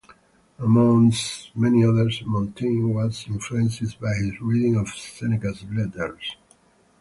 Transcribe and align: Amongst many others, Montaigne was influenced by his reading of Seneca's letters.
Amongst 0.57 1.55
many 1.55 1.85
others, 1.85 2.23
Montaigne 2.25 2.91
was 2.91 3.23
influenced 3.27 3.99
by 4.01 4.11
his 4.15 4.41
reading 4.41 4.75
of 4.75 4.87
Seneca's 4.89 5.63
letters. 5.65 6.37